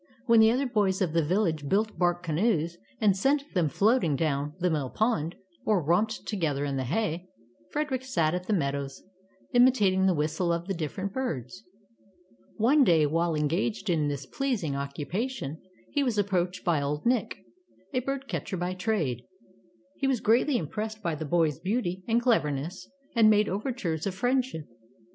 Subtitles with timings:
[0.25, 4.55] When the other boys of the village built bark canoes, and sent them floating down
[4.57, 7.27] the mill pond, or romped together in the hay,
[7.69, 9.03] Frederick sat in the meadows,
[9.53, 11.63] imitating the whistle of the different birds.
[12.55, 15.61] One day, while engaged in this pleasing occupation,
[15.91, 17.37] he was approached by old Nick,
[17.93, 19.21] a bird catcher by trade.
[19.99, 24.43] He was greatly impressed by the boy's beauty and cleverness, and made overtures of friend
[24.43, 24.65] ship.